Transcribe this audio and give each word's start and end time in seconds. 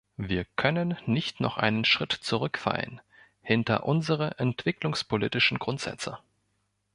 Wir 0.17 0.45
können 0.55 0.97
nicht 1.05 1.41
noch 1.41 1.57
einen 1.57 1.85
Schritt 1.85 2.11
zurückfallen 2.11 3.01
hinter 3.43 3.85
unsere 3.85 4.39
entwicklungspolitischen 4.39 5.59
Grundsätze. 5.59 6.17